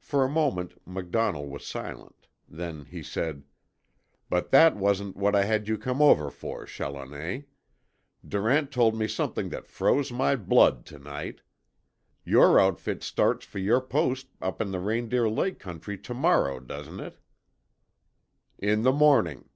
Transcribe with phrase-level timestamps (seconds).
[0.00, 2.26] For a moment MacDonnell was silent.
[2.46, 3.44] Then he said:
[4.28, 7.44] "But that wasn't what I had you come over for, Challoner.
[8.28, 11.40] Durant told me something that froze my blood to night.
[12.22, 17.00] Your outfit starts for your post up in the Reindeer Lake county to morrow, doesn't
[17.00, 17.16] it?"
[18.58, 19.48] "In the morning."